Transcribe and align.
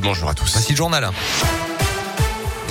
Bonjour 0.00 0.28
à 0.28 0.34
tous. 0.34 0.52
Voici 0.52 0.72
le 0.72 0.76
journal. 0.76 1.10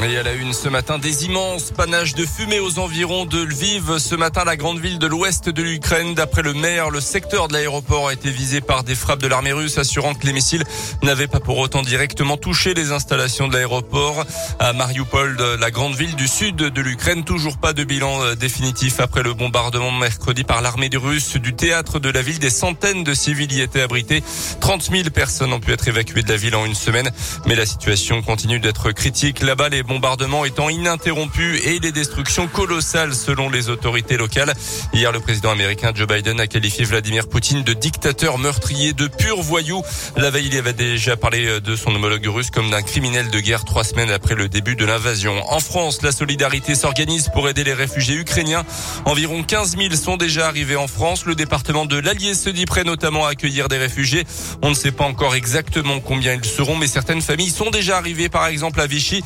Et 0.04 0.16
à 0.16 0.22
la 0.22 0.34
une 0.34 0.54
ce 0.54 0.70
matin, 0.70 1.00
des 1.00 1.26
immenses 1.26 1.72
panaches 1.72 2.14
de 2.14 2.24
fumée 2.24 2.60
aux 2.60 2.78
environs 2.78 3.26
de 3.26 3.42
Lviv. 3.42 3.98
Ce 3.98 4.14
matin, 4.14 4.44
la 4.46 4.56
grande 4.56 4.80
ville 4.80 5.00
de 5.00 5.08
l'ouest 5.08 5.50
de 5.50 5.64
l'Ukraine. 5.64 6.14
D'après 6.14 6.44
le 6.44 6.54
maire, 6.54 6.92
le 6.92 7.02
secteur 7.02 7.48
de 7.48 7.54
l'aéroport 7.54 8.08
a 8.08 8.14
été 8.14 8.30
visé 8.30 8.62
par 8.62 8.84
des 8.84 8.94
frappes 8.94 9.22
de 9.22 9.28
l'armée 9.28 9.54
russe, 9.54 9.80
assurant 9.80 10.14
que 10.14 10.28
les 10.28 10.34
missiles 10.34 10.64
n'avaient 11.02 11.28
pas 11.28 11.40
pour 11.40 11.58
autant 11.58 11.82
directement 11.82 12.38
touché 12.38 12.76
les 12.76 12.92
installations 12.92 13.48
de 13.48 13.54
l'aéroport. 13.54 14.24
À 14.60 14.72
Mariupol, 14.72 15.36
la 15.60 15.72
grande 15.72 15.96
ville 15.96 16.16
du 16.16 16.28
sud 16.28 16.58
de 16.58 16.82
l'Ukraine, 16.82 17.24
toujours 17.24 17.58
pas 17.58 17.74
de 17.74 17.84
bilan 17.84 18.22
euh, 18.24 18.36
définitif 18.36 19.00
après 19.00 19.24
le 19.24 19.34
bombardement 19.34 19.92
mercredi 19.92 20.44
par 20.44 20.62
l'armée 20.62 20.90
russe 20.94 21.38
du 21.38 21.56
théâtre 21.56 22.00
de 22.00 22.10
la 22.10 22.22
ville. 22.22 22.38
Des 22.38 22.52
centaines 22.52 23.04
de 23.04 23.16
civils 23.16 23.52
y 23.52 23.62
étaient 23.62 23.82
abrités. 23.82 24.24
30 24.60 24.92
000 24.92 25.10
personnes 25.10 25.54
ont 25.54 25.60
pu 25.60 25.74
être 25.74 25.88
évacuées 25.88 26.22
de 26.22 26.30
la 26.30 26.38
ville 26.38 26.56
en 26.56 26.66
une 26.66 26.76
semaine. 26.76 27.10
Mais 27.48 27.56
la 27.56 27.66
situation 27.66 28.22
continue 28.22 28.60
d'être 28.60 28.92
critique. 28.92 29.42
Là-bas, 29.42 29.70
les 29.70 29.87
bombardements 29.88 30.46
étant 30.46 30.70
ininterrompus 30.70 31.62
et 31.66 31.80
les 31.80 31.92
destructions 31.92 32.48
colossales 32.48 33.16
selon 33.16 33.50
les 33.50 33.70
autorités 33.70 34.18
locales. 34.18 34.54
Hier, 34.94 35.12
le 35.12 35.20
président 35.20 35.50
américain 35.50 35.92
Joe 35.96 36.08
Biden 36.08 36.40
a 36.40 36.48
qualifié 36.48 36.86
Vladimir 36.86 37.28
Poutine 37.28 37.64
de 37.64 37.74
dictateur 37.74 38.38
meurtrier, 38.38 38.94
de 38.94 39.08
pur 39.08 39.42
voyou. 39.42 39.82
La 40.16 40.30
veille, 40.30 40.48
il 40.48 40.58
avait 40.58 40.74
déjà 40.74 41.16
parlé 41.16 41.62
de 41.62 41.76
son 41.76 41.96
homologue 41.96 42.28
russe 42.28 42.52
comme 42.52 42.70
d'un 42.70 42.82
criminel 42.82 43.30
de 43.30 43.40
guerre 43.40 43.66
trois 43.66 43.84
semaines 43.84 44.12
après 44.12 44.36
le 44.36 44.50
début 44.50 44.76
de 44.76 44.86
l'invasion. 44.86 45.42
En 45.50 45.60
France, 45.60 46.02
la 46.02 46.12
solidarité 46.12 46.76
s'organise 46.76 47.30
pour 47.34 47.48
aider 47.48 47.64
les 47.64 47.74
réfugiés 47.74 48.16
ukrainiens. 48.16 48.66
Environ 49.06 49.44
15 49.44 49.78
000 49.78 49.96
sont 49.96 50.18
déjà 50.18 50.48
arrivés 50.48 50.76
en 50.76 50.88
France. 50.88 51.26
Le 51.26 51.36
département 51.36 51.86
de 51.86 51.98
l'Allier 51.98 52.34
se 52.34 52.50
dit 52.50 52.66
prêt 52.66 52.84
notamment 52.84 53.26
à 53.26 53.30
accueillir 53.30 53.70
des 53.70 53.78
réfugiés. 53.78 54.26
On 54.62 54.70
ne 54.70 54.76
sait 54.76 54.92
pas 54.92 55.06
encore 55.06 55.36
exactement 55.36 56.00
combien 56.02 56.34
ils 56.34 56.46
seront, 56.46 56.76
mais 56.76 56.88
certaines 56.88 57.22
familles 57.22 57.50
sont 57.50 57.70
déjà 57.70 57.98
arrivées, 57.98 58.30
par 58.30 58.48
exemple 58.48 58.82
à 58.82 58.88
Vichy. 58.88 59.24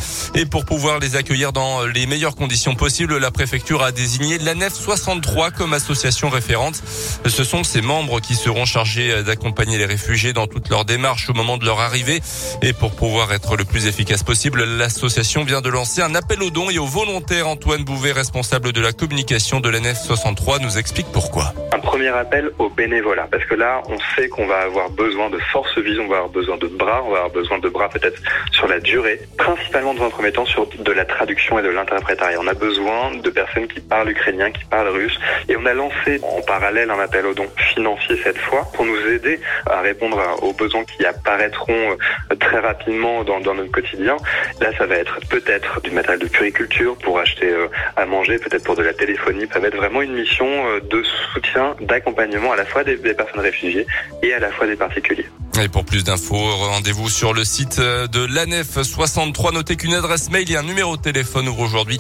Pour 0.52 0.66
pouvoir 0.66 1.00
les 1.00 1.16
accueillir 1.16 1.54
dans 1.54 1.86
les 1.86 2.05
meilleures 2.05 2.35
conditions 2.35 2.76
possibles, 2.76 3.18
la 3.18 3.32
préfecture 3.32 3.82
a 3.82 3.94
désigné 3.94 4.38
l'ANEF 4.38 4.74
63 4.74 5.49
comme 5.49 5.74
association 5.74 6.30
référente. 6.30 6.84
Ce 7.26 7.44
sont 7.46 7.63
ses 7.63 7.82
membres 7.82 8.20
qui 8.20 8.35
seront 8.35 8.66
chargés 8.66 9.24
d'accompagner 9.24 9.77
les 9.77 9.85
réfugiés 9.85 10.34
dans 10.34 10.48
toutes 10.48 10.68
leurs 10.68 10.84
démarches 10.84 11.29
au 11.29 11.34
moment 11.34 11.57
de 11.57 11.66
leur 11.66 11.79
arrivée. 11.79 12.22
Et 12.62 12.74
pour 12.74 12.91
pouvoir 12.91 13.32
être 13.32 13.55
le 13.55 13.63
plus 13.63 13.88
efficace 13.88 14.24
possible, 14.24 14.66
l'association 14.66 15.46
vient 15.46 15.62
de 15.62 15.70
lancer 15.70 16.02
un 16.02 16.13
appel 16.16 16.44
aux 16.44 16.52
dons 16.52 16.70
et 16.70 16.79
aux 16.79 16.85
volontaires. 16.85 17.48
Antoine 17.48 17.85
Bouvet, 17.85 18.12
responsable 18.12 18.74
de 18.74 18.82
la 18.82 18.91
communication 18.91 19.62
de 19.62 19.70
l'ANEF 19.70 20.04
63, 20.05 20.60
nous 20.60 20.77
explique 20.77 21.07
pourquoi. 21.13 21.54
Premier 21.92 22.08
appel 22.08 22.52
au 22.58 22.70
bénévolat, 22.70 23.28
parce 23.30 23.44
que 23.44 23.54
là, 23.54 23.82
on 23.90 23.98
sait 24.16 24.30
qu'on 24.30 24.46
va 24.46 24.60
avoir 24.60 24.90
besoin 24.92 25.30
de 25.30 25.38
force 25.52 25.78
vive, 25.78 26.00
on 26.00 26.08
va 26.08 26.20
avoir 26.20 26.30
besoin 26.30 26.56
de 26.56 26.68
bras, 26.68 27.04
on 27.06 27.10
va 27.10 27.18
avoir 27.18 27.32
besoin 27.32 27.60
de 27.60 27.68
bras 27.68 27.90
peut-être 27.90 28.18
sur 28.54 28.66
la 28.70 28.80
durée, 28.80 29.20
principalement 29.38 29.94
dans 29.94 30.06
un 30.06 30.10
premier 30.10 30.32
temps 30.32 30.46
sur 30.46 30.68
de 30.68 30.92
la 30.94 31.04
traduction 31.04 31.60
et 31.60 31.62
de 31.62 31.68
l'interprétariat. 31.68 32.38
On 32.40 32.48
a 32.48 32.54
besoin 32.54 33.12
de 33.16 33.30
personnes 33.30 33.68
qui 33.68 33.82
parlent 33.82 34.10
ukrainien, 34.10 34.52
qui 34.52 34.64
parlent 34.64 34.88
russe. 34.88 35.20
Et 35.50 35.58
on 35.58 35.66
a 35.66 35.74
lancé 35.74 36.22
en 36.24 36.42
parallèle 36.44 36.90
un 36.92 37.00
appel 37.00 37.26
aux 37.26 37.34
dons 37.34 37.52
financiers 37.58 38.16
cette 38.24 38.38
fois 38.38 38.66
pour 38.74 38.86
nous 38.86 39.08
aider 39.08 39.42
à 39.66 39.82
répondre 39.82 40.18
aux 40.44 40.54
besoins 40.54 40.86
qui 40.86 41.06
apparaîtront 41.06 41.74
euh, 41.74 42.36
très 42.36 42.60
rapidement 42.60 43.26
dans, 43.26 43.42
dans 43.42 43.54
notre 43.54 43.72
quotidien. 43.72 44.16
Là, 44.62 44.72
ça 44.78 44.86
va 44.86 44.96
être 44.96 45.20
peut-être 45.30 45.82
du 45.82 45.92
matériel 45.92 46.20
de 46.20 46.30
puriculture 46.30 46.96
pour 47.04 47.20
acheter 47.20 47.50
euh, 47.50 47.68
à 47.98 48.06
manger, 48.06 48.38
peut-être 48.38 48.64
pour 48.64 48.78
de 48.78 48.84
la 48.84 48.94
téléphonie. 48.94 49.46
Ça 49.52 49.60
va 49.60 49.68
être 49.68 49.76
vraiment 49.76 50.02
une 50.02 50.14
mission 50.14 50.48
euh, 50.48 50.80
de 50.80 51.04
soutien, 51.34 51.76
d'accompagnement 51.82 52.54
à 52.54 52.55
la 52.55 52.65
fois 52.65 52.84
des, 52.84 52.98
personnes 52.98 53.41
réfugiées 53.41 53.85
et 54.24 54.34
à 54.34 54.40
la 54.40 54.51
fois 54.51 54.68
des 54.68 54.76
particuliers. 54.76 55.26
Et 55.62 55.68
pour 55.68 55.85
plus 55.85 56.04
d'infos, 56.04 56.38
rendez-vous 56.38 57.10
sur 57.10 57.34
le 57.34 57.43
site 57.43 57.79
de 57.79 58.26
l'ANEF 58.34 58.82
63. 58.82 59.51
Notez 59.51 59.76
qu'une 59.76 59.93
adresse 59.93 60.32
mail 60.32 60.49
et 60.51 60.57
un 60.57 60.63
numéro 60.63 60.98
de 60.98 61.01
téléphone 61.01 61.48
ouvrent 61.49 61.62
aujourd'hui 61.62 61.99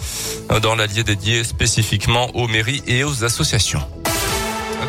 dans 0.61 0.75
l'allié 0.75 1.03
dédié 1.03 1.43
spécifiquement 1.43 2.29
aux 2.35 2.47
mairies 2.47 2.81
et 2.87 3.03
aux 3.03 3.23
associations. 3.23 3.81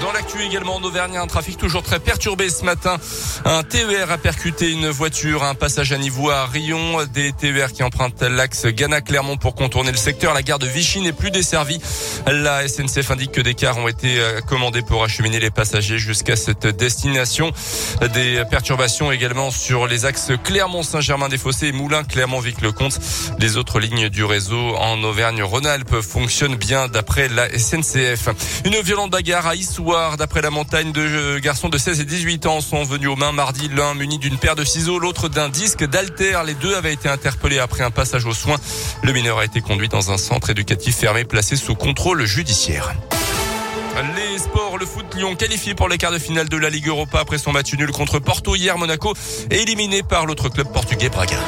Dans 0.00 0.10
l'actu 0.12 0.42
également 0.42 0.76
en 0.76 0.82
Auvergne, 0.82 1.16
un 1.18 1.26
trafic 1.26 1.58
toujours 1.58 1.82
très 1.82 2.00
perturbé 2.00 2.48
ce 2.48 2.64
matin. 2.64 2.96
Un 3.44 3.62
TER 3.62 4.10
a 4.10 4.18
percuté 4.18 4.70
une 4.70 4.88
voiture, 4.88 5.44
un 5.44 5.54
passage 5.54 5.92
à 5.92 5.98
niveau 5.98 6.30
à 6.30 6.46
Rion. 6.46 7.04
Des 7.12 7.32
TER 7.32 7.72
qui 7.72 7.82
empruntent 7.82 8.22
l'axe 8.22 8.66
Ghana-Clermont 8.66 9.36
pour 9.36 9.54
contourner 9.54 9.90
le 9.90 9.96
secteur. 9.98 10.32
La 10.32 10.42
gare 10.42 10.58
de 10.58 10.66
Vichy 10.66 11.00
n'est 11.00 11.12
plus 11.12 11.30
desservie. 11.30 11.80
La 12.26 12.66
SNCF 12.66 13.10
indique 13.10 13.32
que 13.32 13.40
des 13.42 13.54
cars 13.54 13.76
ont 13.76 13.88
été 13.88 14.18
euh, 14.18 14.40
commandés 14.40 14.82
pour 14.82 15.04
acheminer 15.04 15.40
les 15.40 15.50
passagers 15.50 15.98
jusqu'à 15.98 16.36
cette 16.36 16.66
destination. 16.66 17.52
Des 18.14 18.42
perturbations 18.50 19.12
également 19.12 19.50
sur 19.50 19.86
les 19.86 20.06
axes 20.06 20.32
Clermont-Saint-Germain-des-Fossés 20.42 21.68
et 21.68 21.72
Moulins-Clermont-Vic-le-Comte. 21.72 22.98
Les 23.38 23.56
autres 23.58 23.78
lignes 23.78 24.08
du 24.08 24.24
réseau 24.24 24.74
en 24.76 25.02
Auvergne-Rhône-Alpes 25.02 26.00
fonctionnent 26.00 26.56
bien 26.56 26.88
d'après 26.88 27.28
la 27.28 27.48
SNCF. 27.58 28.28
Une 28.64 28.80
violente 28.80 29.10
bagarre 29.10 29.46
à 29.46 29.54
Issou 29.54 29.81
D'après 30.16 30.42
la 30.42 30.50
montagne, 30.50 30.92
deux 30.92 31.40
garçons 31.40 31.68
de 31.68 31.76
16 31.76 32.00
et 32.00 32.04
18 32.04 32.46
ans 32.46 32.60
sont 32.60 32.84
venus 32.84 33.08
aux 33.08 33.16
mains 33.16 33.32
mardi, 33.32 33.68
l'un 33.68 33.94
muni 33.94 34.18
d'une 34.18 34.38
paire 34.38 34.54
de 34.54 34.64
ciseaux, 34.64 35.00
l'autre 35.00 35.28
d'un 35.28 35.48
disque 35.48 35.84
d'alter. 35.84 36.40
Les 36.46 36.54
deux 36.54 36.76
avaient 36.76 36.92
été 36.92 37.08
interpellés 37.08 37.58
après 37.58 37.82
un 37.82 37.90
passage 37.90 38.24
aux 38.24 38.32
soins. 38.32 38.58
Le 39.02 39.12
mineur 39.12 39.38
a 39.38 39.44
été 39.44 39.60
conduit 39.60 39.88
dans 39.88 40.12
un 40.12 40.18
centre 40.18 40.50
éducatif 40.50 40.96
fermé 40.96 41.24
placé 41.24 41.56
sous 41.56 41.74
contrôle 41.74 42.24
judiciaire. 42.26 42.94
Les 44.16 44.38
sports, 44.38 44.78
le 44.78 44.86
foot 44.86 45.06
Lyon 45.16 45.34
qualifié 45.34 45.74
pour 45.74 45.88
les 45.88 45.98
quarts 45.98 46.12
de 46.12 46.18
finale 46.18 46.48
de 46.48 46.56
la 46.56 46.70
Ligue 46.70 46.86
Europa 46.86 47.18
après 47.18 47.38
son 47.38 47.50
match 47.50 47.74
nul 47.74 47.90
contre 47.90 48.20
Porto 48.20 48.54
hier. 48.54 48.78
Monaco 48.78 49.14
est 49.50 49.62
éliminé 49.62 50.04
par 50.04 50.26
l'autre 50.26 50.48
club 50.48 50.72
portugais 50.72 51.08
Braga. 51.08 51.38